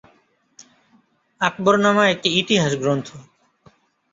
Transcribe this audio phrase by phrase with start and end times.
[1.41, 3.07] আকবরনামা একটি ইতিহাস গ্রন্থ।